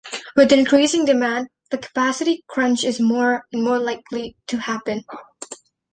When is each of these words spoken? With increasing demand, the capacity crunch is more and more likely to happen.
With 0.35 0.51
increasing 0.51 1.05
demand, 1.05 1.49
the 1.69 1.77
capacity 1.77 2.43
crunch 2.47 2.83
is 2.83 2.99
more 2.99 3.45
and 3.53 3.61
more 3.63 3.77
likely 3.77 4.35
to 4.47 4.57
happen. 4.57 5.03